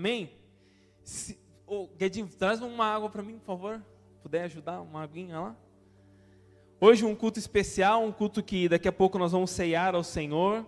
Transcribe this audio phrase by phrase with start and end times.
[0.00, 0.30] Amém?
[1.04, 3.84] Se, oh, Guedinho, traz uma água para mim, por favor.
[4.22, 5.56] Puder ajudar, uma aguinha lá.
[6.80, 10.66] Hoje um culto especial, um culto que daqui a pouco nós vamos ceiar ao Senhor.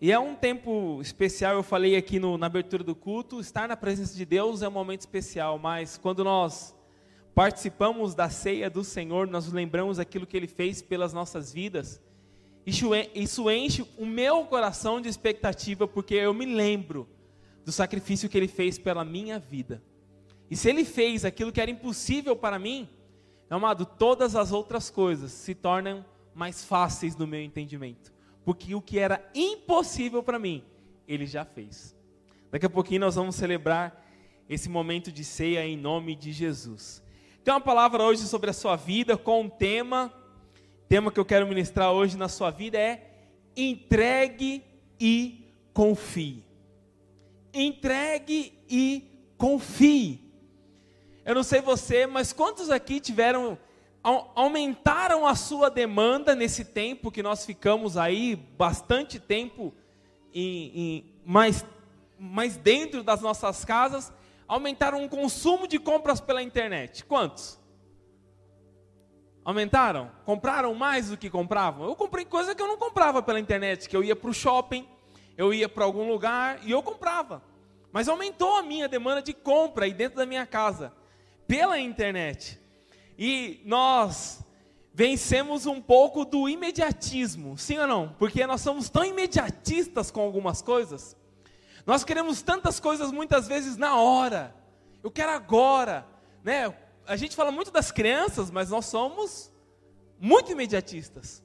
[0.00, 3.76] E é um tempo especial, eu falei aqui no, na abertura do culto, estar na
[3.76, 6.74] presença de Deus é um momento especial, mas quando nós
[7.34, 12.00] participamos da ceia do Senhor, nós lembramos aquilo que Ele fez pelas nossas vidas,
[12.64, 17.06] isso, isso enche o meu coração de expectativa, porque eu me lembro
[17.64, 19.82] do sacrifício que Ele fez pela minha vida.
[20.50, 22.88] E se Ele fez aquilo que era impossível para mim,
[23.48, 26.04] amado, todas as outras coisas se tornam
[26.34, 28.12] mais fáceis no meu entendimento
[28.44, 30.64] porque o que era impossível para mim,
[31.06, 31.96] ele já fez.
[32.50, 34.04] Daqui a pouquinho nós vamos celebrar
[34.48, 37.02] esse momento de ceia em nome de Jesus.
[37.44, 40.12] Tem uma palavra hoje sobre a sua vida com um tema,
[40.88, 43.08] tema que eu quero ministrar hoje na sua vida é
[43.56, 44.64] entregue
[44.98, 46.44] e confie.
[47.52, 50.20] Entregue e confie.
[51.24, 53.58] Eu não sei você, mas quantos aqui tiveram
[54.02, 59.74] aumentaram a sua demanda nesse tempo que nós ficamos aí bastante tempo
[60.32, 61.64] em, em, mais,
[62.18, 64.12] mais dentro das nossas casas,
[64.48, 67.04] aumentaram o consumo de compras pela internet.
[67.04, 67.58] Quantos?
[69.44, 70.10] Aumentaram?
[70.24, 71.86] Compraram mais do que compravam?
[71.86, 74.86] Eu comprei coisa que eu não comprava pela internet, que eu ia para o shopping,
[75.40, 77.42] eu ia para algum lugar e eu comprava.
[77.90, 80.92] Mas aumentou a minha demanda de compra aí dentro da minha casa,
[81.48, 82.60] pela internet.
[83.18, 84.44] E nós
[84.92, 88.14] vencemos um pouco do imediatismo, sim ou não?
[88.18, 91.16] Porque nós somos tão imediatistas com algumas coisas.
[91.86, 94.54] Nós queremos tantas coisas muitas vezes na hora.
[95.02, 96.06] Eu quero agora,
[96.44, 96.70] né?
[97.06, 99.50] A gente fala muito das crianças, mas nós somos
[100.20, 101.42] muito imediatistas.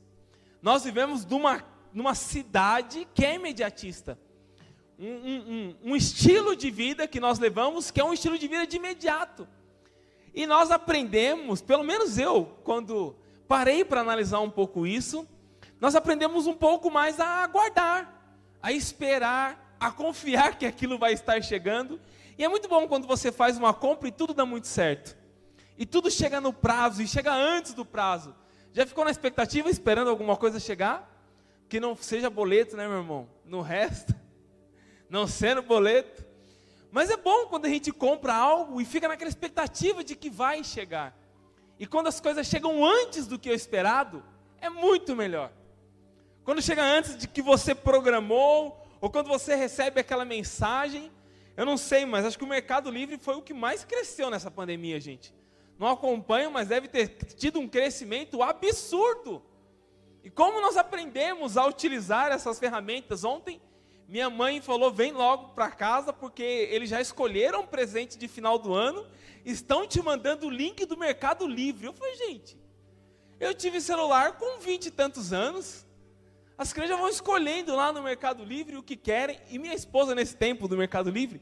[0.61, 1.63] Nós vivemos numa,
[1.95, 4.19] numa cidade que é imediatista.
[4.99, 8.67] Um, um, um, estilo de vida que nós levamos que é um estilo de vida
[8.67, 9.47] de imediato.
[10.33, 13.15] E nós aprendemos, pelo menos eu, quando
[13.47, 15.25] parei para analisar um pouco isso,
[15.79, 18.13] nós aprendemos um pouco mais a aguardar,
[18.61, 21.99] a esperar, a confiar que aquilo vai estar chegando.
[22.37, 25.15] E é muito bom quando você faz uma compra e tudo dá muito certo.
[25.77, 28.35] E tudo chega no prazo e chega antes do prazo.
[28.73, 31.14] Já ficou na expectativa esperando alguma coisa chegar?
[31.75, 33.27] Que não seja boleto, né, meu irmão?
[33.43, 34.15] No resto,
[35.09, 36.23] não sendo boleto.
[36.89, 40.63] Mas é bom quando a gente compra algo e fica naquela expectativa de que vai
[40.63, 41.13] chegar.
[41.77, 44.23] E quando as coisas chegam antes do que o esperado,
[44.61, 45.51] é muito melhor.
[46.45, 51.11] Quando chega antes de que você programou, ou quando você recebe aquela mensagem,
[51.57, 54.49] eu não sei, mas acho que o Mercado Livre foi o que mais cresceu nessa
[54.49, 55.35] pandemia, gente.
[55.77, 59.43] Não acompanho, mas deve ter tido um crescimento absurdo.
[60.25, 63.23] E como nós aprendemos a utilizar essas ferramentas?
[63.23, 63.61] Ontem
[64.07, 68.57] minha mãe falou: vem logo para casa, porque eles já escolheram um presente de final
[68.57, 69.05] do ano,
[69.45, 71.85] estão te mandando o link do Mercado Livre.
[71.85, 72.57] Eu falei, gente,
[73.39, 75.85] eu tive celular com vinte e tantos anos,
[76.57, 80.35] as crianças vão escolhendo lá no Mercado Livre o que querem, e minha esposa, nesse
[80.35, 81.39] tempo do Mercado Livre,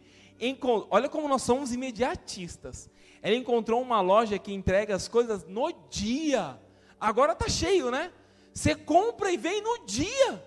[0.89, 2.89] olha como nós somos imediatistas.
[3.21, 6.59] Ela encontrou uma loja que entrega as coisas no dia.
[6.99, 8.11] Agora está cheio, né?
[8.53, 10.43] Você compra e vem no dia.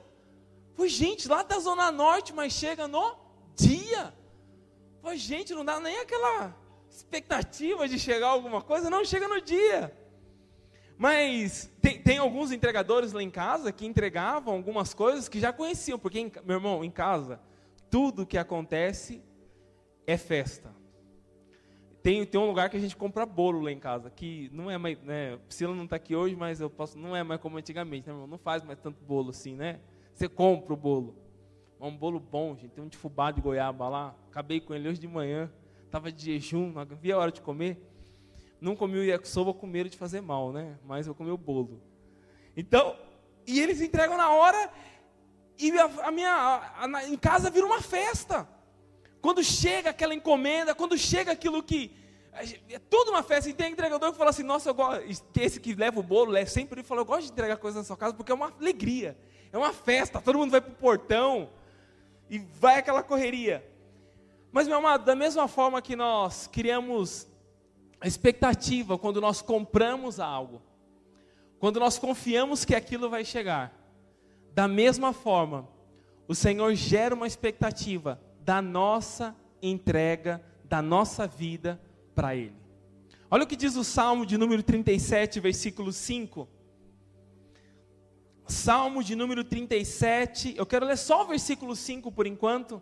[0.74, 3.16] Foi gente lá da Zona Norte, mas chega no
[3.54, 4.14] dia.
[5.02, 6.54] Foi gente, não dá nem aquela
[6.90, 9.96] expectativa de chegar alguma coisa, não, chega no dia.
[10.98, 15.98] Mas tem, tem, alguns entregadores lá em casa que entregavam algumas coisas que já conheciam,
[15.98, 17.40] porque, em, meu irmão, em casa,
[17.90, 19.22] tudo que acontece
[20.06, 20.75] é festa.
[22.06, 24.78] Tem, tem um lugar que a gente compra bolo lá em casa, que não é
[24.78, 28.06] mais, né, Priscila não está aqui hoje, mas eu posso, não é mais como antigamente,
[28.06, 28.28] né, irmão?
[28.28, 29.80] Não faz mais tanto bolo assim, né?
[30.14, 31.16] Você compra o bolo.
[31.80, 32.70] É um bolo bom, gente.
[32.70, 34.14] Tem um de fubá de goiaba lá.
[34.30, 35.50] Acabei com ele hoje de manhã.
[35.84, 37.76] Estava de jejum, não havia a hora de comer.
[38.60, 40.78] Não comi o yakisoba com medo de fazer mal, né?
[40.84, 41.82] Mas eu comi o bolo.
[42.56, 42.94] Então,
[43.44, 44.70] e eles entregam na hora.
[45.59, 48.48] E a, a minha, a, a, em casa vira uma festa.
[49.26, 51.90] Quando chega aquela encomenda, quando chega aquilo que.
[52.70, 53.50] É tudo uma festa.
[53.50, 55.02] E tem entregador que fala assim: Nossa, eu gosto.
[55.40, 57.96] Esse que leva o bolo, sempre ele fala: Eu gosto de entregar coisas na sua
[57.96, 59.18] casa porque é uma alegria.
[59.52, 61.50] É uma festa, todo mundo vai para o portão
[62.30, 63.68] e vai aquela correria.
[64.52, 67.26] Mas, meu amado, da mesma forma que nós criamos
[68.00, 70.62] a expectativa quando nós compramos algo,
[71.58, 73.76] quando nós confiamos que aquilo vai chegar,
[74.52, 75.68] da mesma forma,
[76.28, 81.81] o Senhor gera uma expectativa da nossa entrega, da nossa vida
[82.15, 82.54] para Ele.
[83.28, 86.48] Olha o que diz o Salmo de número 37, versículo 5.
[88.47, 92.81] Salmo de número 37, eu quero ler só o versículo 5 por enquanto.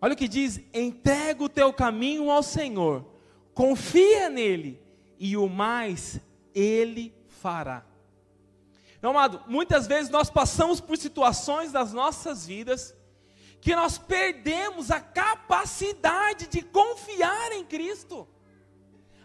[0.00, 3.04] Olha o que diz: entrega o teu caminho ao Senhor,
[3.52, 4.80] confia nele,
[5.18, 6.18] e o mais
[6.54, 7.84] ele fará.
[9.02, 12.96] Meu amado, muitas vezes nós passamos por situações das nossas vidas
[13.66, 18.28] que nós perdemos a capacidade de confiar em Cristo.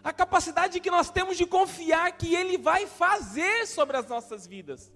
[0.02, 4.90] A capacidade que nós temos de confiar que Ele vai fazer sobre as nossas vidas.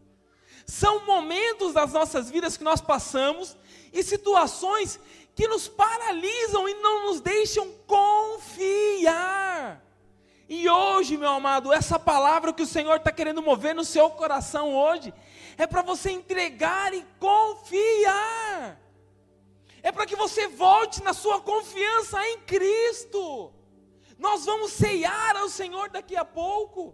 [0.66, 3.56] São momentos das nossas vidas que nós passamos
[3.92, 4.98] e situações
[5.32, 9.80] que nos paralisam e não nos deixam confiar.
[10.48, 14.74] E hoje, meu amado, essa palavra que o Senhor está querendo mover no seu coração
[14.74, 15.14] hoje,
[15.56, 18.85] é para você entregar e confiar.
[19.86, 23.52] É para que você volte na sua confiança em Cristo.
[24.18, 26.92] Nós vamos ceiar ao Senhor daqui a pouco.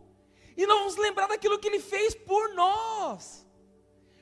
[0.55, 3.47] E nós vamos lembrar daquilo que Ele fez por nós.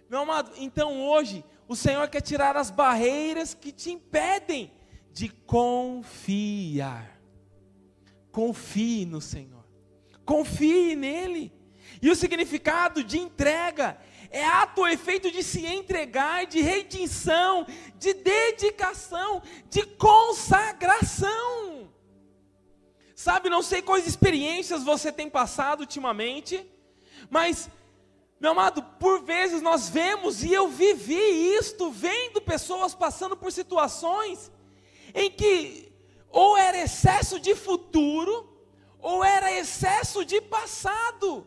[0.09, 4.73] Meu amado, então hoje, o Senhor quer tirar as barreiras que te impedem
[5.13, 7.21] de confiar.
[8.31, 9.65] Confie no Senhor.
[10.25, 11.53] Confie nele.
[12.01, 13.99] E o significado de entrega
[14.31, 17.67] é ato ou efeito de se entregar, de redenção,
[17.97, 21.91] de dedicação, de consagração.
[23.15, 26.65] Sabe, não sei quais experiências você tem passado ultimamente,
[27.29, 27.69] mas,
[28.41, 34.51] meu amado, por vezes nós vemos, e eu vivi isto, vendo pessoas passando por situações
[35.13, 35.91] em que
[36.31, 38.49] ou era excesso de futuro,
[39.01, 41.47] ou era excesso de passado.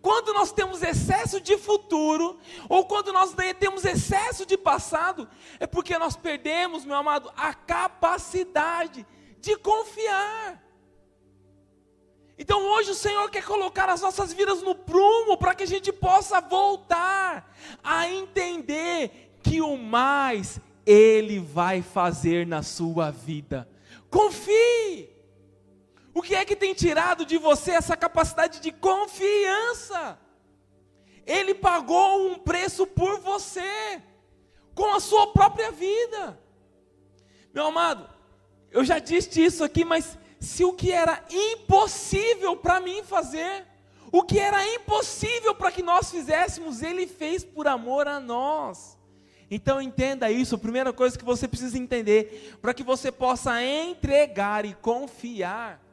[0.00, 2.38] Quando nós temos excesso de futuro,
[2.68, 5.28] ou quando nós temos excesso de passado,
[5.58, 9.06] é porque nós perdemos, meu amado, a capacidade
[9.40, 10.62] de confiar.
[12.36, 15.92] Então hoje o Senhor quer colocar as nossas vidas no prumo para que a gente
[15.92, 23.68] possa voltar a entender que o mais Ele vai fazer na sua vida.
[24.10, 25.13] Confie.
[26.14, 30.16] O que é que tem tirado de você essa capacidade de confiança?
[31.26, 34.00] Ele pagou um preço por você,
[34.74, 36.38] com a sua própria vida.
[37.52, 38.08] Meu amado,
[38.70, 43.66] eu já disse isso aqui, mas se o que era impossível para mim fazer,
[44.12, 48.96] o que era impossível para que nós fizéssemos, Ele fez por amor a nós.
[49.50, 54.64] Então entenda isso, a primeira coisa que você precisa entender, para que você possa entregar
[54.64, 55.83] e confiar,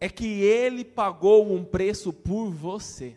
[0.00, 3.16] é que Ele pagou um preço por você.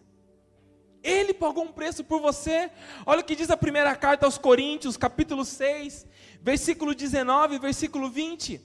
[1.01, 2.69] Ele pagou um preço por você.
[3.05, 6.05] Olha o que diz a primeira carta aos Coríntios, capítulo 6,
[6.41, 8.61] versículo 19 e versículo 20.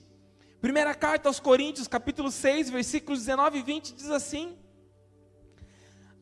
[0.61, 4.57] Primeira carta aos Coríntios, capítulo 6, versículos 19 e 20 diz assim: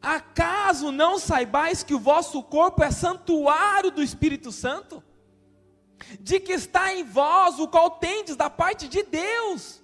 [0.01, 5.03] Acaso não saibais que o vosso corpo é santuário do Espírito Santo?
[6.19, 9.81] De que está em vós, o qual tendes da parte de Deus,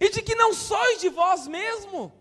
[0.00, 2.12] e de que não sois de vós mesmo,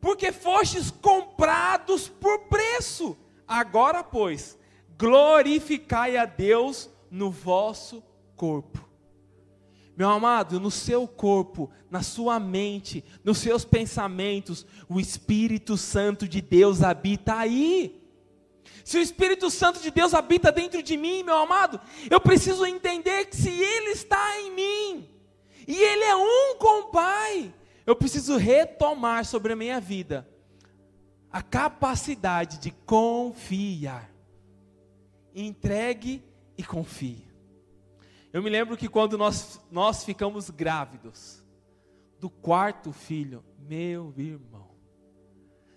[0.00, 3.16] porque fostes comprados por preço.
[3.46, 4.58] Agora, pois,
[4.98, 8.02] glorificai a Deus no vosso
[8.34, 8.86] corpo.
[9.96, 16.42] Meu amado, no seu corpo, na sua mente, nos seus pensamentos, o Espírito Santo de
[16.42, 18.02] Deus habita aí.
[18.84, 21.80] Se o Espírito Santo de Deus habita dentro de mim, meu amado,
[22.10, 25.08] eu preciso entender que se Ele está em mim,
[25.66, 27.52] e Ele é um com o Pai,
[27.84, 30.28] eu preciso retomar sobre a minha vida
[31.30, 34.10] a capacidade de confiar.
[35.34, 36.24] Entregue
[36.56, 37.28] e confie.
[38.32, 41.44] Eu me lembro que quando nós, nós ficamos grávidos
[42.18, 44.70] do quarto filho, meu irmão.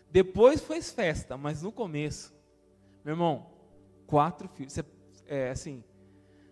[0.09, 2.33] Depois foi festa, mas no começo,
[3.03, 3.51] meu irmão,
[4.07, 4.73] quatro filhos.
[4.73, 4.85] Você,
[5.27, 5.83] é assim,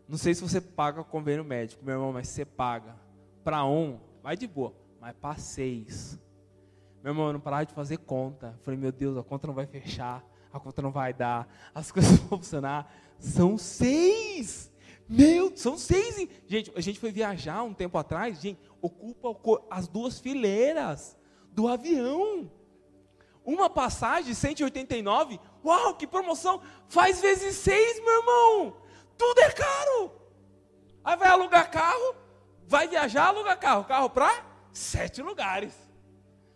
[0.08, 2.96] não sei se você paga convênio médico, meu irmão, mas você paga.
[3.48, 6.20] Para um, vai de boa, mas para seis.
[7.02, 8.54] Meu irmão, eu não parava de fazer conta.
[8.58, 11.90] Eu falei, meu Deus, a conta não vai fechar, a conta não vai dar, as
[11.94, 12.94] coisas vão funcionar.
[13.18, 14.70] São seis!
[15.08, 16.28] Meu, são seis.
[16.46, 21.18] Gente, a gente foi viajar um tempo atrás, gente, ocupa as duas fileiras
[21.54, 22.52] do avião.
[23.46, 26.62] Uma passagem, 189, uau, que promoção!
[26.90, 28.76] Faz vezes seis, meu irmão!
[29.18, 30.12] Tudo é caro!
[31.02, 32.27] Aí vai alugar carro,
[32.68, 33.86] vai viajar, aluga carro.
[33.86, 35.74] Carro para sete lugares.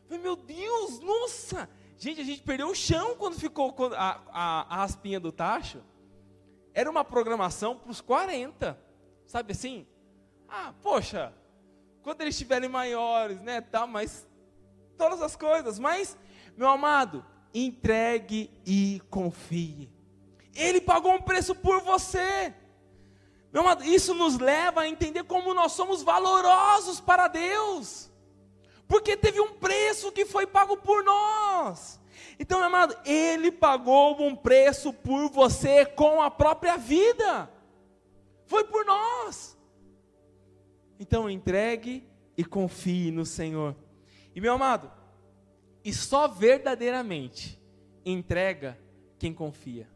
[0.10, 1.70] Meu Deus, nossa!
[1.98, 5.82] Gente, a gente perdeu o chão quando ficou a, a, a raspinha do tacho
[6.74, 8.78] era uma programação para os 40.
[9.26, 9.88] Sabe assim?
[10.48, 11.34] Ah, poxa,
[12.02, 14.28] quando eles estiverem maiores, né, tal, mas
[14.98, 16.18] todas as coisas, mas
[16.58, 19.90] meu amado, entregue e confie.
[20.54, 22.54] Ele pagou um preço por você.
[23.52, 28.10] Meu amado, isso nos leva a entender como nós somos valorosos para Deus.
[28.88, 32.00] Porque teve um preço que foi pago por nós.
[32.40, 37.52] Então, meu amado, Ele pagou um preço por você com a própria vida.
[38.46, 39.58] Foi por nós.
[41.00, 43.76] Então, entregue e confie no Senhor.
[44.34, 44.92] E, meu amado,
[45.84, 47.60] e só verdadeiramente
[48.06, 48.80] entrega
[49.20, 49.90] quem confia.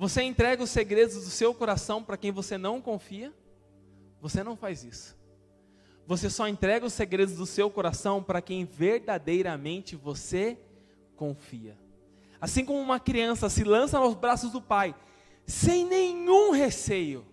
[0.00, 3.34] Você entrega os segredos do seu coração para quem você não confia?
[4.18, 5.14] Você não faz isso.
[6.06, 10.58] Você só entrega os segredos do seu coração para quem verdadeiramente você
[11.16, 11.76] confia.
[12.40, 14.94] Assim como uma criança se lança aos braços do pai,
[15.44, 17.26] sem nenhum receio.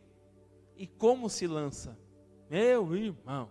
[0.76, 1.98] E como se lança?
[2.50, 3.48] Meu irmão.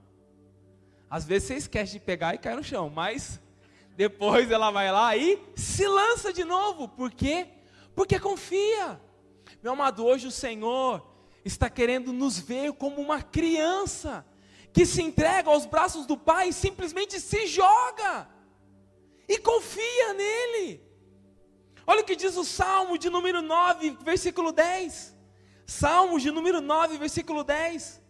[1.09, 3.41] Às vezes você esquece de pegar e cai no chão, mas
[3.97, 6.87] depois ela vai lá e se lança de novo.
[6.87, 7.47] Por quê?
[7.95, 9.06] Porque confia.
[9.67, 11.05] Meu amado, hoje o Senhor
[11.45, 14.25] está querendo nos ver como uma criança
[14.73, 18.29] que se entrega aos braços do Pai e simplesmente se joga
[19.29, 20.81] e confia nele.
[21.85, 25.17] Olha o que diz o Salmo de número 9, versículo 10.
[25.67, 28.01] Salmo de número 9, versículo 10.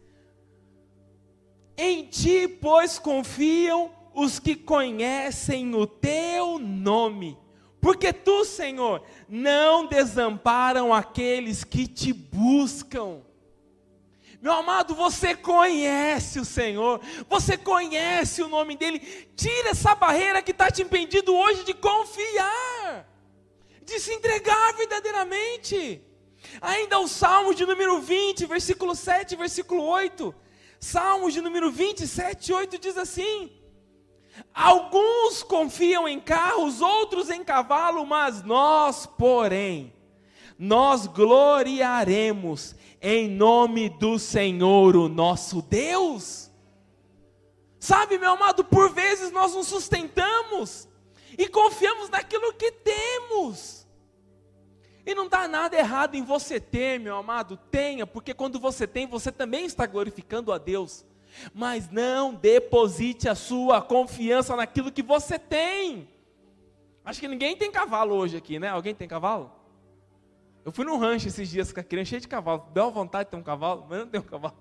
[1.74, 7.38] Em ti, pois, confiam os que conhecem o teu nome,
[7.86, 13.22] porque tu, Senhor, não desamparam aqueles que te buscam.
[14.42, 18.98] Meu amado, você conhece o Senhor, você conhece o nome dEle.
[19.36, 23.08] Tira essa barreira que está te impedindo hoje de confiar,
[23.84, 26.02] de se entregar verdadeiramente.
[26.60, 30.34] Ainda o Salmo de número 20, versículo 7, versículo 8.
[30.80, 33.52] Salmos de número 27, 8 diz assim:
[34.54, 39.92] Alguns confiam em carros, outros em cavalo, mas nós, porém,
[40.58, 46.50] nós gloriaremos em nome do Senhor, o nosso Deus.
[47.78, 50.88] Sabe, meu amado, por vezes nós nos sustentamos
[51.38, 53.86] e confiamos naquilo que temos.
[55.04, 59.06] E não dá nada errado em você ter, meu amado, tenha, porque quando você tem,
[59.06, 61.04] você também está glorificando a Deus.
[61.54, 66.08] Mas não deposite a sua confiança naquilo que você tem.
[67.04, 68.68] Acho que ninguém tem cavalo hoje aqui, né?
[68.68, 69.52] Alguém tem cavalo?
[70.64, 72.66] Eu fui num rancho esses dias com a criança cheia de cavalo.
[72.72, 74.56] Deu vontade de ter um cavalo, mas não tem um cavalo.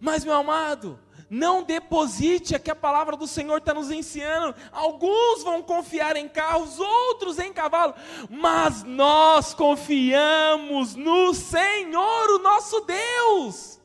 [0.00, 4.54] Mas, meu amado, não deposite a que a palavra do Senhor está nos ensinando.
[4.72, 7.94] Alguns vão confiar em carros, outros em cavalo,
[8.30, 13.77] mas nós confiamos no Senhor, o nosso Deus.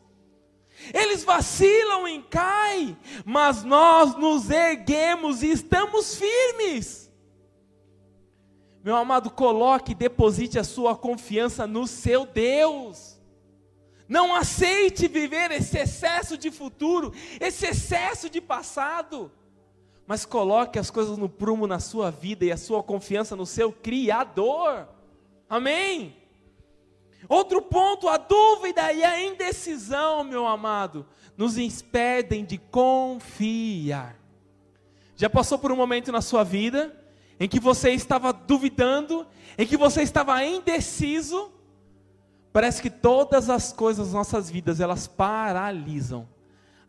[0.94, 7.12] Eles vacilam e caem, mas nós nos erguemos e estamos firmes.
[8.84, 13.22] Meu amado, coloque e deposite a sua confiança no seu Deus.
[14.10, 19.32] Não aceite viver esse excesso de futuro, esse excesso de passado.
[20.06, 23.72] Mas coloque as coisas no prumo na sua vida e a sua confiança no seu
[23.72, 24.90] Criador.
[25.50, 26.23] Amém?
[27.28, 31.06] Outro ponto, a dúvida e a indecisão, meu amado,
[31.38, 34.16] nos impedem de confiar.
[35.16, 36.94] Já passou por um momento na sua vida
[37.40, 39.26] em que você estava duvidando,
[39.58, 41.52] em que você estava indeciso?
[42.52, 46.28] Parece que todas as coisas das nossas vidas, elas paralisam.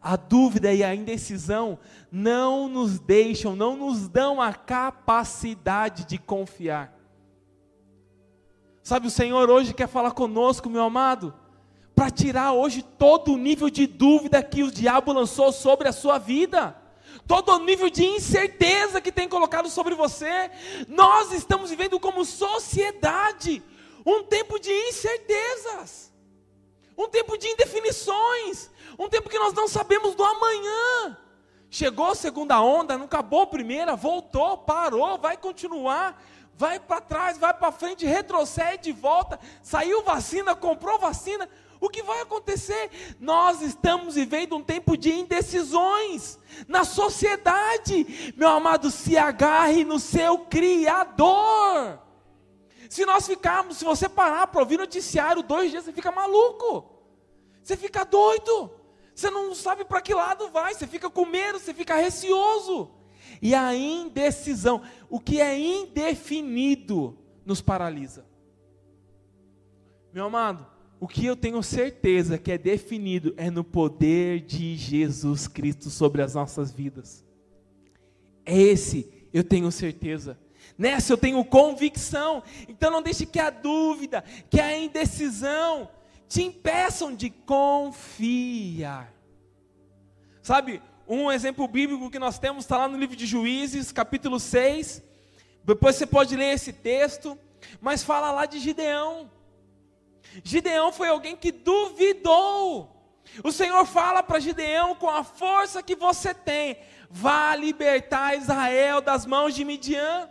[0.01, 1.79] A dúvida e a indecisão
[2.13, 6.94] não nos deixam, não nos dão a capacidade de confiar.
[8.85, 11.33] Sabe, o Senhor hoje quer falar conosco, meu amado,
[11.95, 16.19] para tirar hoje todo o nível de dúvida que o diabo lançou sobre a sua
[16.19, 16.77] vida,
[17.27, 20.51] todo o nível de incerteza que tem colocado sobre você.
[20.87, 23.63] Nós estamos vivendo como sociedade
[24.05, 26.13] um tempo de incertezas,
[26.95, 31.17] um tempo de indefinições, um tempo que nós não sabemos do amanhã.
[31.71, 36.23] Chegou a segunda onda, não acabou a primeira, voltou, parou, vai continuar
[36.57, 41.49] vai para trás, vai para frente, retrocede, volta, saiu vacina, comprou vacina.
[41.81, 42.91] O que vai acontecer?
[43.21, 48.33] Nós estamos vivendo um tempo de indecisões na sociedade.
[48.37, 52.01] Meu amado, se agarre no seu Criador.
[52.89, 56.91] Se nós ficarmos, se você parar para ouvir noticiário dois dias, você fica maluco.
[57.63, 58.71] Você fica doido.
[59.15, 60.75] Você não sabe para que lado vai.
[60.75, 62.91] Você fica com medo, você fica receoso.
[63.45, 68.25] E a indecisão, o que é indefinido, nos paralisa.
[70.15, 70.67] Meu amado,
[70.99, 76.23] o que eu tenho certeza que é definido é no poder de Jesus Cristo sobre
[76.23, 77.23] as nossas vidas.
[78.47, 80.39] É esse, eu tenho certeza.
[80.79, 82.43] Nessa eu tenho convicção.
[82.67, 85.91] Então não deixe que a dúvida, que a indecisão
[86.27, 89.13] te impeçam de confiar.
[90.41, 95.03] Sabe, um exemplo bíblico que nós temos está lá no livro de Juízes, capítulo 6.
[95.63, 97.39] Depois você pode ler esse texto,
[97.81, 99.31] mas fala lá de Gideão.
[100.43, 102.91] Gideão foi alguém que duvidou.
[103.43, 106.79] O Senhor fala para Gideão: com a força que você tem,
[107.11, 110.29] vá libertar Israel das mãos de Midian.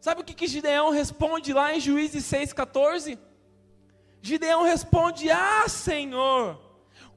[0.00, 3.18] Sabe o que, que Gideão responde lá em Juízes 6,14?
[4.22, 6.60] Gideão responde: Ah, Senhor,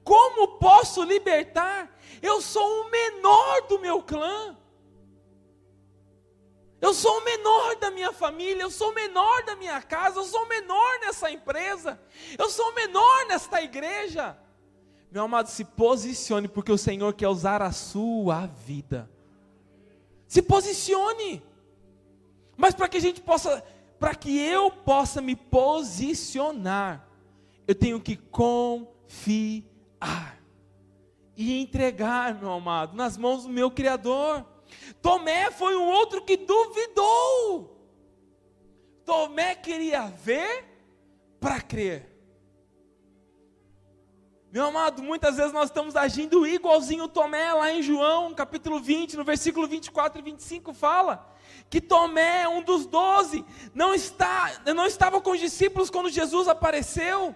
[0.03, 1.89] como posso libertar?
[2.21, 4.57] Eu sou o menor do meu clã.
[6.81, 10.23] Eu sou o menor da minha família, eu sou o menor da minha casa, eu
[10.23, 11.99] sou o menor nessa empresa,
[12.37, 14.37] eu sou o menor nesta igreja.
[15.11, 19.09] Meu amado, se posicione, porque o Senhor quer usar a sua vida.
[20.27, 21.43] Se posicione.
[22.55, 23.61] Mas para que a gente possa,
[23.99, 27.07] para que eu possa me posicionar,
[27.67, 29.65] eu tenho que confiar
[31.39, 34.45] e entregar, meu amado, nas mãos do meu Criador.
[35.01, 37.77] Tomé foi um outro que duvidou.
[39.05, 40.65] Tomé queria ver
[41.39, 42.13] para crer.
[44.51, 49.23] Meu amado, muitas vezes nós estamos agindo igualzinho Tomé, lá em João, capítulo 20, no
[49.23, 51.33] versículo 24 e 25, fala
[51.69, 57.33] que Tomé, um dos doze, não, está, não estava com os discípulos quando Jesus apareceu.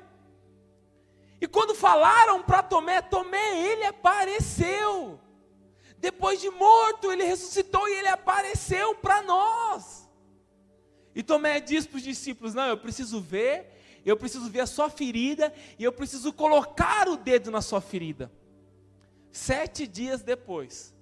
[1.44, 5.20] E quando falaram para Tomé, Tomé, ele apareceu.
[5.98, 10.10] Depois de morto, ele ressuscitou e ele apareceu para nós.
[11.14, 13.74] E Tomé diz para os discípulos: Não, eu preciso ver
[14.06, 18.32] eu preciso ver a sua ferida e eu preciso colocar o dedo na sua ferida.
[19.32, 20.94] Sete dias depois,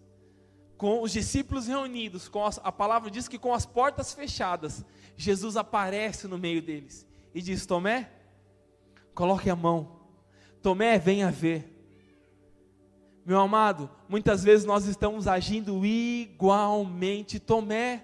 [0.78, 4.84] com os discípulos reunidos, com a palavra diz que com as portas fechadas,
[5.16, 8.12] Jesus aparece no meio deles e diz: Tomé,
[9.14, 10.01] coloque a mão.
[10.62, 11.68] Tomé, venha ver.
[13.26, 18.04] Meu amado, muitas vezes nós estamos agindo igualmente Tomé.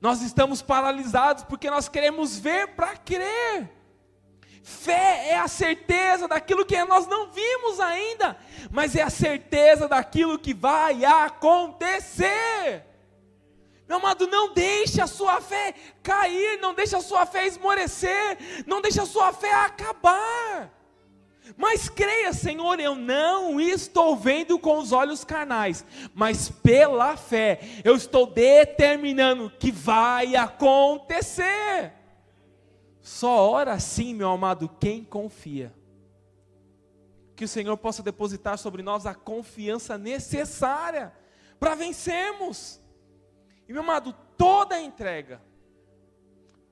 [0.00, 3.70] Nós estamos paralisados porque nós queremos ver para crer.
[4.62, 8.36] Fé é a certeza daquilo que nós não vimos ainda,
[8.70, 12.84] mas é a certeza daquilo que vai acontecer.
[13.88, 18.80] Meu amado, não deixe a sua fé cair, não deixe a sua fé esmorecer, não
[18.80, 20.75] deixe a sua fé acabar.
[21.56, 27.94] Mas creia, Senhor, eu não estou vendo com os olhos carnais, mas pela fé eu
[27.94, 31.92] estou determinando que vai acontecer.
[33.00, 35.72] Só ora assim, meu amado, quem confia.
[37.36, 41.12] Que o Senhor possa depositar sobre nós a confiança necessária
[41.60, 42.80] para vencermos.
[43.68, 45.40] E meu amado, toda entrega,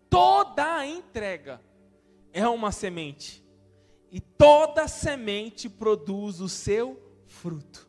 [0.09, 1.61] toda entrega
[2.33, 3.44] é uma semente.
[4.15, 7.89] E toda semente produz o seu fruto.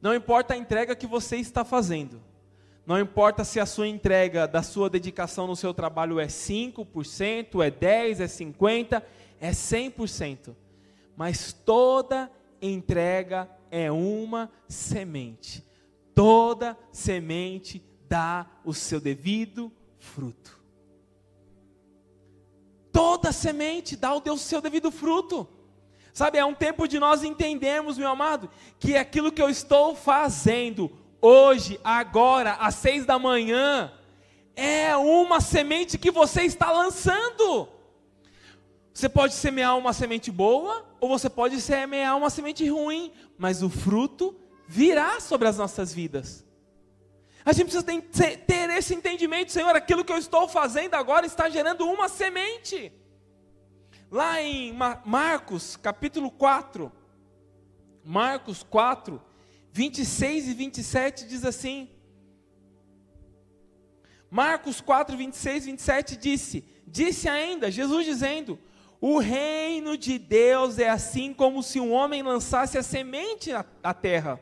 [0.00, 2.22] Não importa a entrega que você está fazendo,
[2.86, 7.70] não importa se a sua entrega da sua dedicação no seu trabalho é 5%, é
[7.72, 9.02] 10%, é 50%,
[9.40, 10.54] é 100%.
[11.16, 12.30] Mas toda
[12.62, 15.66] entrega é uma semente.
[16.14, 20.57] Toda semente dá o seu devido fruto.
[22.98, 25.46] Toda semente dá o seu devido fruto.
[26.12, 30.90] Sabe, é um tempo de nós entendermos, meu amado, que aquilo que eu estou fazendo
[31.22, 33.92] hoje, agora, às seis da manhã,
[34.56, 37.68] é uma semente que você está lançando.
[38.92, 43.70] Você pode semear uma semente boa, ou você pode semear uma semente ruim, mas o
[43.70, 44.34] fruto
[44.66, 46.44] virá sobre as nossas vidas.
[47.48, 47.82] A gente precisa
[48.46, 52.92] ter esse entendimento, Senhor, aquilo que eu estou fazendo agora está gerando uma semente.
[54.10, 54.74] Lá em
[55.06, 56.92] Marcos, capítulo 4,
[58.04, 59.18] Marcos 4,
[59.72, 61.88] 26 e 27 diz assim:
[64.30, 68.58] Marcos 4, 26 e 27 disse: Disse ainda, Jesus dizendo:
[69.00, 73.50] O reino de Deus é assim como se um homem lançasse a semente
[73.82, 74.38] à terra,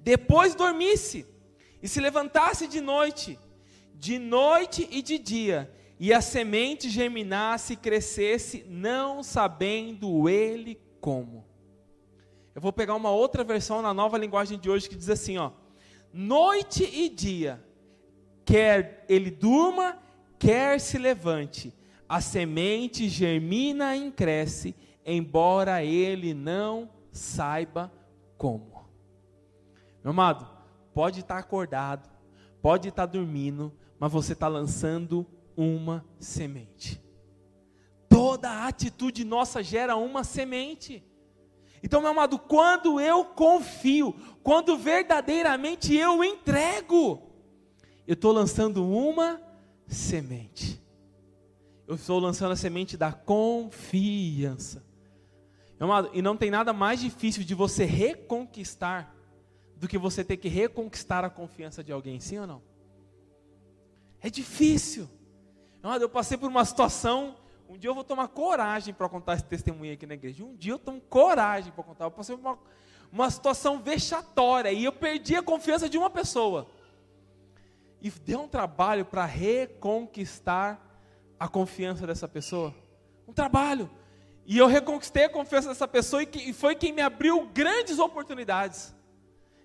[0.00, 1.37] depois dormisse
[1.82, 3.38] e se levantasse de noite,
[3.94, 11.44] de noite e de dia, e a semente germinasse e crescesse, não sabendo ele como.
[12.54, 15.52] Eu vou pegar uma outra versão na nova linguagem de hoje que diz assim, ó:
[16.12, 17.64] Noite e dia,
[18.44, 19.98] quer ele durma,
[20.38, 21.72] quer se levante,
[22.08, 27.92] a semente germina e cresce, embora ele não saiba
[28.36, 28.88] como.
[30.02, 30.57] Meu amado,
[30.98, 32.10] pode estar acordado,
[32.60, 35.24] pode estar dormindo, mas você está lançando
[35.56, 37.00] uma semente.
[38.08, 41.04] Toda atitude nossa gera uma semente.
[41.84, 47.22] Então, meu amado, quando eu confio, quando verdadeiramente eu entrego,
[48.04, 49.40] eu estou lançando uma
[49.86, 50.82] semente.
[51.86, 54.84] Eu estou lançando a semente da confiança.
[55.78, 59.16] Meu amado, e não tem nada mais difícil de você reconquistar
[59.78, 62.62] do que você ter que reconquistar a confiança de alguém, sim ou não?
[64.20, 65.08] É difícil.
[66.00, 67.36] Eu passei por uma situação
[67.68, 70.42] um dia eu vou tomar coragem para contar esse testemunho aqui na igreja.
[70.42, 72.06] Um dia eu tomo coragem para contar.
[72.06, 72.58] Eu passei por uma,
[73.12, 76.66] uma situação vexatória e eu perdi a confiança de uma pessoa.
[78.00, 80.82] E deu um trabalho para reconquistar
[81.38, 82.74] a confiança dessa pessoa.
[83.26, 83.90] Um trabalho.
[84.46, 87.98] E eu reconquistei a confiança dessa pessoa e, que, e foi quem me abriu grandes
[87.98, 88.94] oportunidades,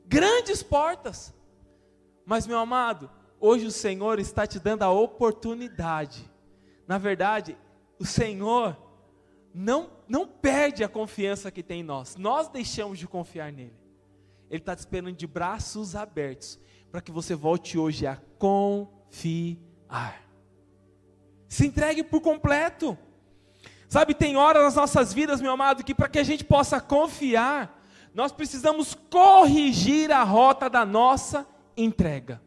[0.05, 1.33] grandes portas.
[2.25, 6.29] Mas, meu amado, hoje o Senhor está te dando a oportunidade.
[6.87, 7.57] Na verdade,
[7.99, 8.77] o Senhor
[9.53, 12.15] não, não perde a confiança que tem em nós.
[12.15, 13.75] Nós deixamos de confiar nele.
[14.49, 16.59] Ele está te esperando de braços abertos
[16.91, 20.23] para que você volte hoje a confiar.
[21.47, 22.97] Se entregue por completo.
[23.89, 27.72] Sabe, tem horas nas nossas vidas, meu amado, que para que a gente possa confiar,
[28.13, 32.41] nós precisamos corrigir a rota da nossa entrega.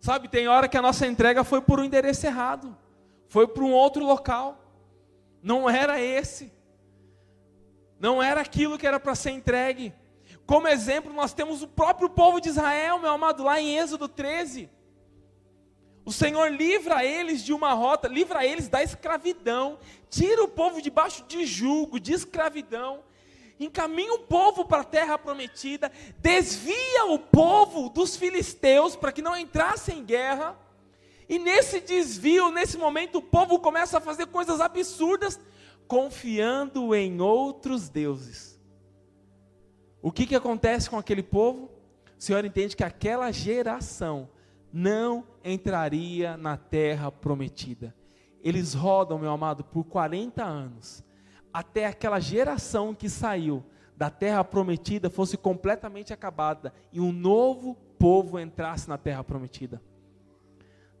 [0.00, 2.76] Sabe, tem hora que a nossa entrega foi por um endereço errado
[3.28, 4.58] foi para um outro local.
[5.42, 6.52] Não era esse.
[8.00, 9.92] Não era aquilo que era para ser entregue.
[10.46, 14.70] Como exemplo, nós temos o próprio povo de Israel, meu amado, lá em Êxodo 13.
[16.04, 21.22] O Senhor livra eles de uma rota, livra eles da escravidão, tira o povo debaixo
[21.28, 23.00] de julgo, de escravidão,
[23.58, 29.36] encaminha o povo para a terra prometida, desvia o povo dos filisteus para que não
[29.36, 30.56] entrasse em guerra
[31.28, 35.38] e nesse desvio, nesse momento, o povo começa a fazer coisas absurdas,
[35.86, 38.58] confiando em outros deuses.
[40.00, 41.70] O que, que acontece com aquele povo?
[42.18, 44.30] O Senhor entende que aquela geração
[44.72, 47.94] não entraria na terra prometida.
[48.42, 51.04] Eles rodam, meu amado, por 40 anos,
[51.52, 53.64] até aquela geração que saiu
[53.96, 59.82] da terra prometida fosse completamente acabada e um novo povo entrasse na terra prometida.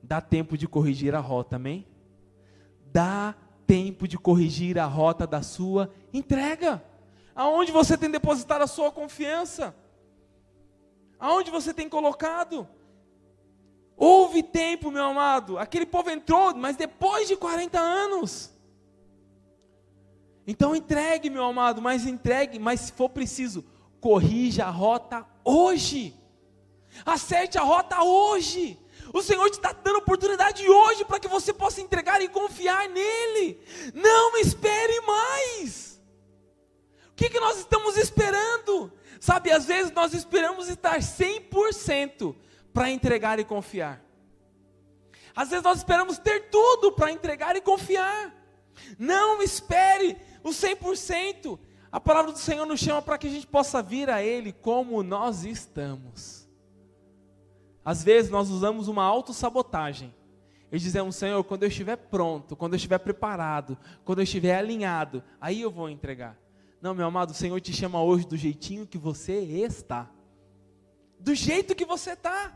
[0.02, 1.86] Dá tempo de corrigir a rota, amém?
[2.92, 3.34] Dá
[3.66, 6.82] tempo de corrigir a rota da sua entrega.
[7.34, 9.74] Aonde você tem depositado a sua confiança?
[11.20, 12.66] Aonde você tem colocado?
[13.96, 15.58] Houve tempo, meu amado.
[15.58, 18.52] Aquele povo entrou, mas depois de 40 anos.
[20.50, 23.62] Então entregue, meu amado, mas entregue, mas se for preciso,
[24.00, 26.16] corrija a rota hoje.
[27.04, 28.78] Acerte a rota hoje.
[29.12, 33.60] O Senhor te está dando oportunidade hoje para que você possa entregar e confiar nele.
[33.92, 36.00] Não espere mais.
[37.10, 38.90] O que, que nós estamos esperando?
[39.20, 42.34] Sabe, às vezes nós esperamos estar 100%
[42.72, 44.02] para entregar e confiar.
[45.36, 48.34] Às vezes nós esperamos ter tudo para entregar e confiar.
[48.98, 51.58] Não espere o 100%.
[51.90, 55.02] A palavra do Senhor nos chama para que a gente possa vir a Ele como
[55.02, 56.46] nós estamos.
[57.84, 60.14] Às vezes nós usamos uma autossabotagem.
[60.70, 65.22] E dizemos, Senhor, quando eu estiver pronto, quando eu estiver preparado, quando eu estiver alinhado,
[65.40, 66.36] aí eu vou entregar.
[66.82, 70.10] Não, meu amado, o Senhor te chama hoje do jeitinho que você está.
[71.18, 72.52] Do jeito que você está.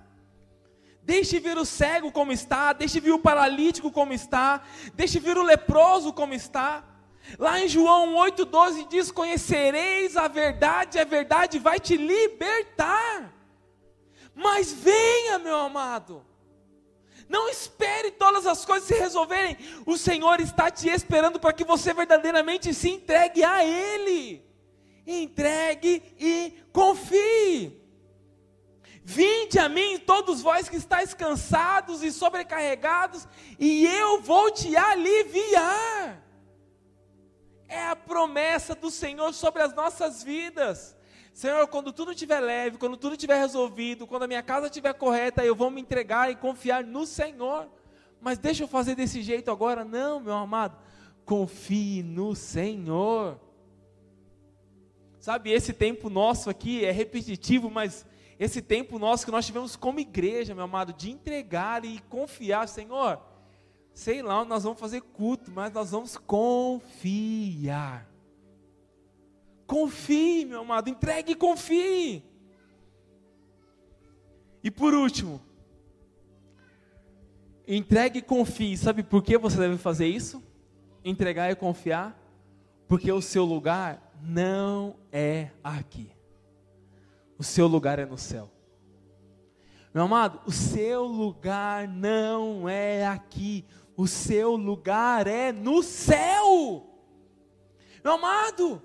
[1.02, 4.62] Deixe vir o cego como está, deixe vir o paralítico como está,
[4.94, 6.84] deixe vir o leproso como está.
[7.38, 13.32] Lá em João 8,12 diz: Conhecereis a verdade, a verdade vai te libertar.
[14.34, 16.24] Mas venha, meu amado.
[17.28, 19.56] Não espere todas as coisas se resolverem.
[19.86, 24.44] O Senhor está te esperando para que você verdadeiramente se entregue a Ele.
[25.06, 27.80] Entregue e confie.
[29.04, 33.26] Vinde a mim, todos vós que estáis cansados e sobrecarregados,
[33.58, 36.22] e eu vou te aliviar.
[37.72, 40.94] É a promessa do Senhor sobre as nossas vidas.
[41.32, 45.42] Senhor, quando tudo estiver leve, quando tudo estiver resolvido, quando a minha casa estiver correta,
[45.42, 47.70] eu vou me entregar e confiar no Senhor.
[48.20, 49.86] Mas deixa eu fazer desse jeito agora?
[49.86, 50.76] Não, meu amado.
[51.24, 53.40] Confie no Senhor.
[55.18, 58.04] Sabe, esse tempo nosso aqui é repetitivo, mas
[58.38, 63.18] esse tempo nosso que nós tivemos como igreja, meu amado, de entregar e confiar, Senhor,
[63.94, 68.08] sei lá nós vamos fazer culto, mas nós vamos confiar.
[69.66, 72.24] Confie, meu amado, entregue e confie.
[74.62, 75.40] E por último,
[77.66, 78.76] entregue e confie.
[78.76, 80.42] Sabe por que você deve fazer isso?
[81.04, 82.18] Entregar e confiar?
[82.86, 86.10] Porque o seu lugar não é aqui.
[87.38, 88.50] O seu lugar é no céu.
[89.92, 93.64] Meu amado, o seu lugar não é aqui.
[93.96, 96.86] O seu lugar é no céu.
[98.02, 98.82] Meu amado,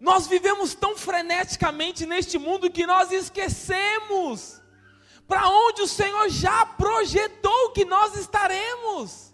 [0.00, 4.60] nós vivemos tão freneticamente neste mundo que nós esquecemos
[5.28, 9.32] para onde o Senhor já projetou que nós estaremos.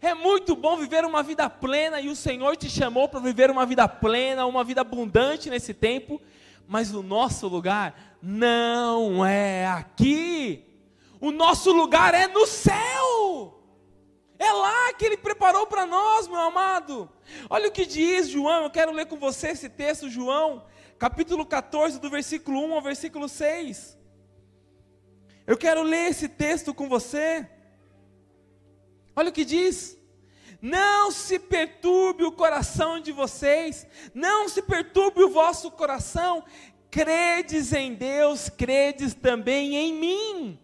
[0.00, 3.66] É muito bom viver uma vida plena e o Senhor te chamou para viver uma
[3.66, 6.20] vida plena, uma vida abundante nesse tempo,
[6.66, 10.64] mas o nosso lugar não é aqui.
[11.20, 13.57] O nosso lugar é no céu.
[14.38, 17.10] É lá que ele preparou para nós, meu amado.
[17.50, 20.64] Olha o que diz João, eu quero ler com você esse texto, João,
[20.96, 23.98] capítulo 14, do versículo 1 ao versículo 6.
[25.44, 27.48] Eu quero ler esse texto com você.
[29.16, 29.98] Olha o que diz:
[30.62, 36.44] Não se perturbe o coração de vocês, não se perturbe o vosso coração.
[36.90, 40.60] Credes em Deus, credes também em mim.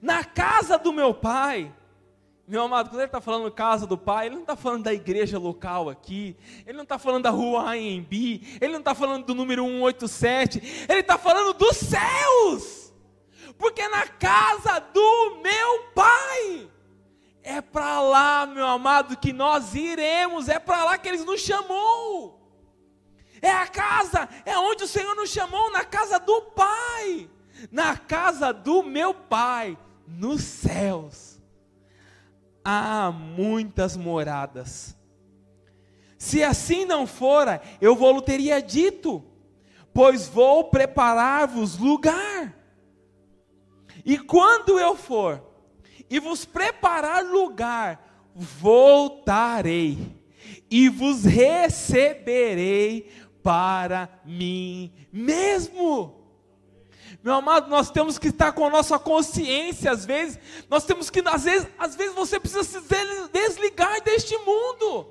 [0.00, 1.74] Na casa do meu pai
[2.52, 5.38] meu amado, quando ele está falando casa do Pai, ele não está falando da igreja
[5.38, 6.36] local aqui,
[6.66, 8.12] ele não está falando da rua AMB,
[8.60, 12.92] ele não está falando do número 187, ele está falando dos céus,
[13.56, 16.70] porque na casa do meu Pai,
[17.42, 22.38] é para lá, meu amado, que nós iremos, é para lá que Ele nos chamou,
[23.40, 27.30] é a casa, é onde o Senhor nos chamou, na casa do Pai,
[27.70, 31.31] na casa do meu Pai, nos céus
[32.64, 34.96] há muitas moradas.
[36.18, 39.24] Se assim não fora, eu vou teria dito,
[39.92, 42.56] pois vou preparar-vos lugar.
[44.04, 45.42] E quando eu for
[46.08, 50.22] e vos preparar lugar, voltarei
[50.70, 53.10] e vos receberei
[53.42, 56.21] para mim mesmo.
[57.22, 61.22] Meu amado, nós temos que estar com a nossa consciência, às vezes, nós temos que,
[61.24, 62.80] às vezes, às vezes você precisa se
[63.32, 65.06] desligar deste mundo.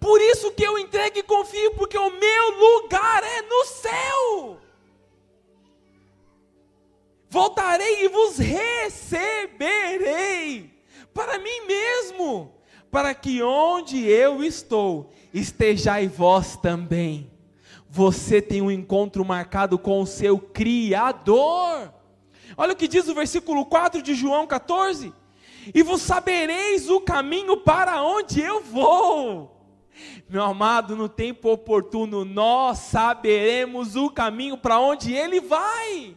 [0.00, 4.58] Por isso que eu entrego e confio, porque o meu lugar é no céu.
[7.28, 9.62] Voltarei e vos receberei
[11.12, 12.54] para mim mesmo,
[12.90, 17.31] para que onde eu estou, estejai vós também
[17.94, 21.92] você tem um encontro marcado com o seu Criador.
[22.56, 25.12] Olha o que diz o versículo 4 de João 14:
[25.74, 29.62] E vos sabereis o caminho para onde eu vou.
[30.26, 36.16] Meu amado, no tempo oportuno, nós saberemos o caminho para onde ele vai.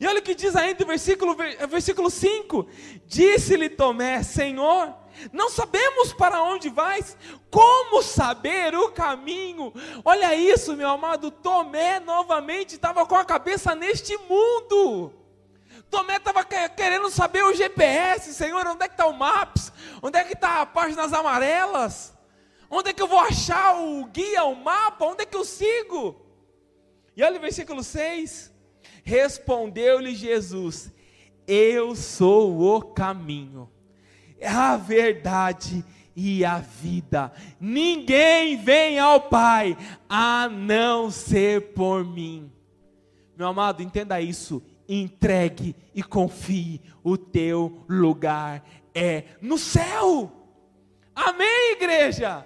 [0.00, 1.36] E olha o que diz ainda o versículo,
[1.68, 2.64] versículo 5:
[3.08, 4.94] Disse-lhe Tomé, Senhor,
[5.32, 7.16] não sabemos para onde vais,
[7.50, 9.72] como saber o caminho?
[10.04, 11.30] Olha isso, meu amado.
[11.30, 15.12] Tomé novamente estava com a cabeça neste mundo.
[15.90, 19.72] Tomé estava querendo saber o GPS, Senhor, onde é que está o Maps?
[20.02, 22.14] Onde é que está as páginas amarelas?
[22.70, 25.06] Onde é que eu vou achar o guia, o mapa?
[25.06, 26.14] Onde é que eu sigo?
[27.16, 28.52] E olha o versículo 6.
[29.02, 30.92] Respondeu-lhe Jesus:
[31.46, 33.70] Eu sou o caminho
[34.46, 37.32] a verdade e a vida.
[37.60, 39.76] Ninguém vem ao Pai
[40.08, 42.50] a não ser por mim.
[43.36, 44.60] Meu amado, entenda isso.
[44.88, 46.80] Entregue e confie.
[47.04, 50.32] O teu lugar é no céu.
[51.14, 52.44] Amém, igreja?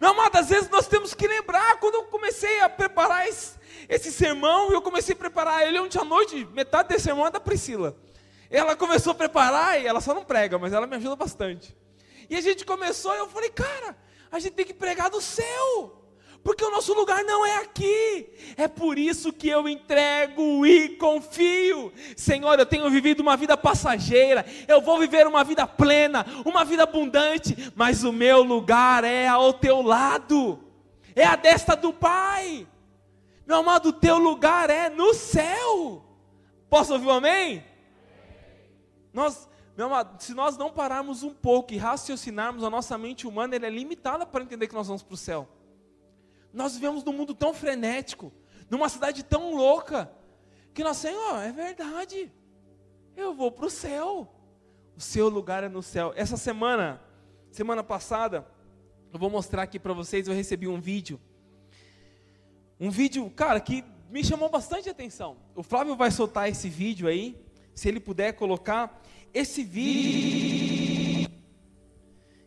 [0.00, 1.80] Meu amado, às vezes nós temos que lembrar.
[1.80, 6.04] Quando eu comecei a preparar esse, esse sermão, eu comecei a preparar ele ontem à
[6.04, 6.46] noite.
[6.52, 7.96] Metade desse sermão é da Priscila.
[8.54, 11.76] Ela começou a preparar e ela só não prega, mas ela me ajuda bastante.
[12.30, 13.96] E a gente começou e eu falei, cara,
[14.30, 16.00] a gente tem que pregar do céu.
[16.40, 18.28] Porque o nosso lugar não é aqui.
[18.56, 21.92] É por isso que eu entrego e confio.
[22.16, 24.46] Senhor, eu tenho vivido uma vida passageira.
[24.68, 27.72] Eu vou viver uma vida plena, uma vida abundante.
[27.74, 30.62] Mas o meu lugar é ao teu lado.
[31.16, 32.68] É a desta do Pai.
[33.46, 36.04] Meu amado, o teu lugar é no céu.
[36.70, 37.73] Posso ouvir um amém?
[39.14, 43.54] Nós, meu amado, se nós não pararmos um pouco e raciocinarmos, a nossa mente humana
[43.54, 45.48] é limitada para entender que nós vamos para o céu.
[46.52, 48.32] Nós vivemos num mundo tão frenético,
[48.68, 50.12] numa cidade tão louca,
[50.74, 52.32] que nós, Senhor, é verdade,
[53.16, 54.28] eu vou para o céu.
[54.96, 56.12] O seu lugar é no céu.
[56.16, 57.00] Essa semana,
[57.52, 58.46] semana passada,
[59.12, 61.20] eu vou mostrar aqui para vocês, eu recebi um vídeo.
[62.80, 65.36] Um vídeo, cara, que me chamou bastante atenção.
[65.54, 67.43] O Flávio vai soltar esse vídeo aí,
[67.74, 69.02] se ele puder colocar.
[69.32, 71.30] Esse vídeo,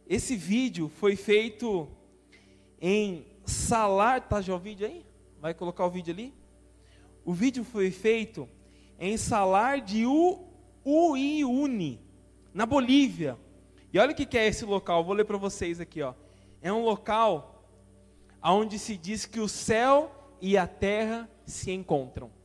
[0.08, 1.88] esse vídeo foi feito
[2.80, 5.06] em Salar, tá já o vídeo aí?
[5.40, 6.34] Vai colocar o vídeo ali?
[7.26, 8.48] O vídeo foi feito
[9.00, 10.06] em Salar de
[10.86, 12.00] Uyuni,
[12.54, 13.38] na Bolívia.
[13.92, 16.14] E olha o que é esse local, vou ler para vocês aqui, ó.
[16.62, 17.66] É um local
[18.42, 20.12] onde se diz que o céu
[20.42, 22.37] e a terra se encontram.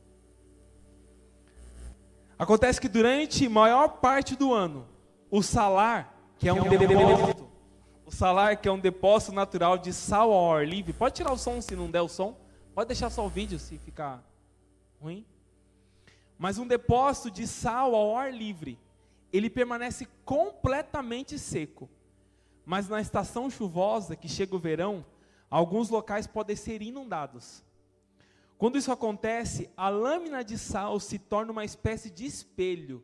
[2.43, 4.85] Acontece que durante maior parte do ano,
[5.31, 7.49] o salar, que é um depósito,
[8.05, 11.37] o salar que é um depósito natural de sal ao ar livre, pode tirar o
[11.37, 12.35] som se não der o som,
[12.75, 14.21] pode deixar só o vídeo se ficar
[15.01, 15.25] ruim.
[16.37, 18.77] Mas um depósito de sal ao ar livre,
[19.31, 21.89] ele permanece completamente seco.
[22.65, 25.05] Mas na estação chuvosa, que chega o verão,
[25.49, 27.63] alguns locais podem ser inundados.
[28.63, 33.03] Quando isso acontece, a lâmina de sal se torna uma espécie de espelho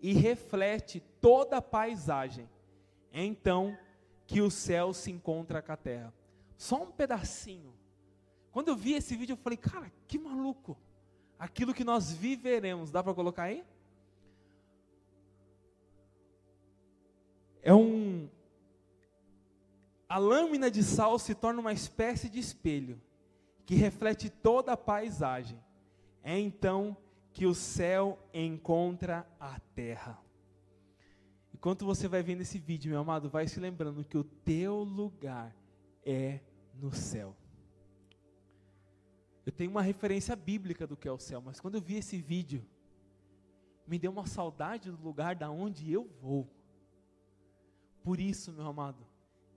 [0.00, 2.50] e reflete toda a paisagem.
[3.12, 3.78] É então
[4.26, 6.12] que o céu se encontra com a terra.
[6.56, 7.72] Só um pedacinho.
[8.50, 10.76] Quando eu vi esse vídeo, eu falei, cara, que maluco.
[11.38, 13.64] Aquilo que nós viveremos, dá para colocar aí?
[17.62, 18.28] É um.
[20.08, 23.00] A lâmina de sal se torna uma espécie de espelho
[23.70, 25.56] que reflete toda a paisagem.
[26.24, 26.96] É então
[27.32, 30.20] que o céu encontra a terra.
[31.54, 35.54] Enquanto você vai vendo esse vídeo, meu amado, vai se lembrando que o teu lugar
[36.04, 36.40] é
[36.74, 37.36] no céu.
[39.46, 42.20] Eu tenho uma referência bíblica do que é o céu, mas quando eu vi esse
[42.20, 42.66] vídeo,
[43.86, 46.52] me deu uma saudade do lugar da onde eu vou.
[48.02, 49.06] Por isso, meu amado,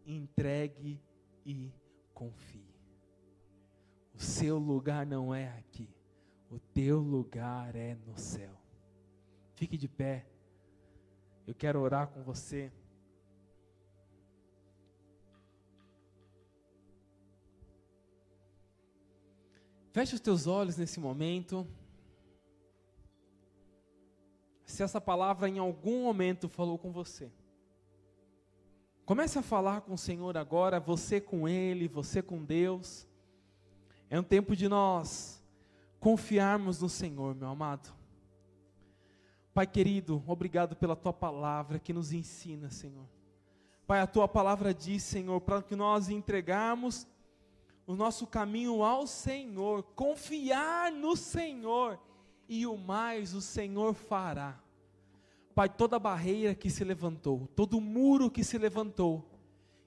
[0.06, 1.02] entregue
[1.44, 1.74] e
[2.14, 2.73] confie.
[4.14, 5.90] O seu lugar não é aqui.
[6.50, 8.56] O teu lugar é no céu.
[9.56, 10.26] Fique de pé.
[11.48, 12.72] Eu quero orar com você.
[19.92, 21.68] Feche os teus olhos nesse momento.
[24.66, 27.32] Se essa palavra em algum momento falou com você,
[29.06, 33.08] comece a falar com o Senhor agora, você com Ele, você com Deus.
[34.14, 35.44] É um tempo de nós
[36.00, 37.92] confiarmos no Senhor, meu amado.
[39.56, 43.08] Pai querido, obrigado pela tua palavra que nos ensina, Senhor.
[43.88, 47.08] Pai, a tua palavra diz, Senhor, para que nós entregarmos
[47.88, 52.00] o nosso caminho ao Senhor, confiar no Senhor,
[52.48, 54.60] e o mais o Senhor fará.
[55.56, 59.28] Pai, toda barreira que se levantou, todo muro que se levantou,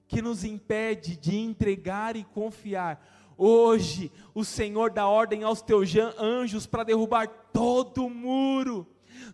[0.05, 3.01] que nos impede de entregar e confiar,
[3.37, 8.87] Hoje o Senhor dá ordem aos teus anjos para derrubar todo o muro,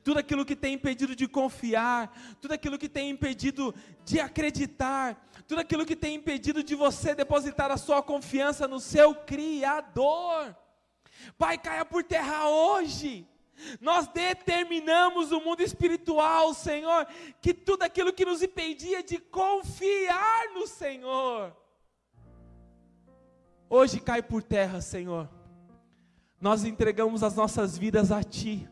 [0.04, 2.12] tudo aquilo que tem impedido de confiar,
[2.42, 7.72] tudo aquilo que tem impedido de acreditar, tudo aquilo que tem impedido de você depositar
[7.72, 10.56] a sua confiança no seu Criador.
[11.38, 13.26] Pai, caia por terra hoje.
[13.80, 17.08] Nós determinamos o mundo espiritual, Senhor,
[17.42, 21.56] que tudo aquilo que nos impedia de confiar no Senhor,
[23.74, 25.28] hoje cai por terra, Senhor.
[26.40, 28.70] Nós entregamos as nossas vidas a Ti.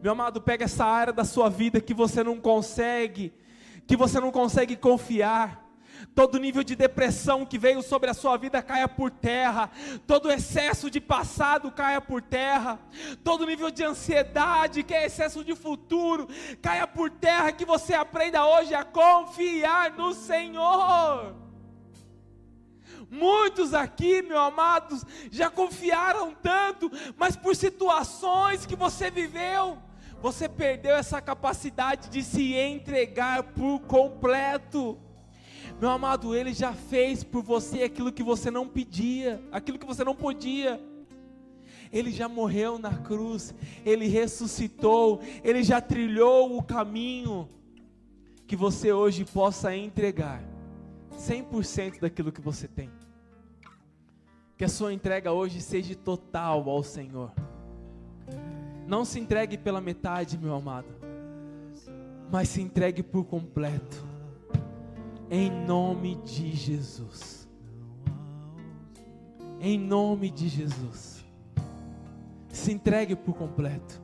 [0.00, 3.34] Meu amado, pega essa área da sua vida que você não consegue,
[3.86, 5.66] que você não consegue confiar.
[6.14, 9.68] Todo nível de depressão que veio sobre a sua vida caia por terra,
[10.06, 12.78] todo excesso de passado caia por terra,
[13.24, 16.28] todo nível de ansiedade que é excesso de futuro
[16.62, 21.47] caia por terra, que você aprenda hoje a confiar no Senhor.
[23.10, 29.78] Muitos aqui, meu amados, já confiaram tanto, mas por situações que você viveu,
[30.20, 34.98] você perdeu essa capacidade de se entregar por completo.
[35.80, 40.04] Meu amado, Ele já fez por você aquilo que você não pedia, aquilo que você
[40.04, 40.80] não podia.
[41.90, 43.54] Ele já morreu na cruz,
[43.86, 47.48] Ele ressuscitou, Ele já trilhou o caminho
[48.46, 50.57] que você hoje possa entregar
[51.18, 52.90] 100% daquilo que você tem.
[54.56, 57.32] Que a sua entrega hoje seja total ao Senhor.
[58.86, 60.88] Não se entregue pela metade, meu amado,
[62.30, 64.06] mas se entregue por completo.
[65.30, 67.46] Em nome de Jesus.
[69.60, 71.24] Em nome de Jesus.
[72.48, 74.00] Se entregue por completo,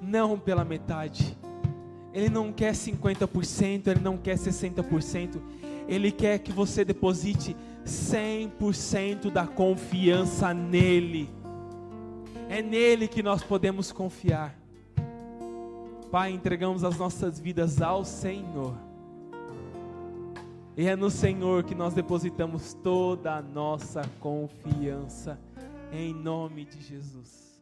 [0.00, 1.36] não pela metade.
[2.12, 5.40] Ele não quer 50%, ele não quer 60%.
[5.88, 11.30] Ele quer que você deposite 100% da confiança nele.
[12.48, 14.54] É nele que nós podemos confiar.
[16.10, 18.74] Pai, entregamos as nossas vidas ao Senhor.
[20.76, 25.38] E é no Senhor que nós depositamos toda a nossa confiança,
[25.92, 27.60] em nome de Jesus.